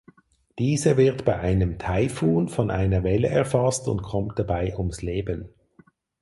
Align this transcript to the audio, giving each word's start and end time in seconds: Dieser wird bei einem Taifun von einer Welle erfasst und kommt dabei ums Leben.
Dieser 0.57 0.97
wird 0.97 1.25
bei 1.25 1.39
einem 1.39 1.77
Taifun 1.77 2.49
von 2.49 2.71
einer 2.71 3.03
Welle 3.03 3.27
erfasst 3.27 3.87
und 3.87 4.01
kommt 4.01 4.39
dabei 4.39 4.75
ums 4.75 5.03
Leben. 5.03 5.53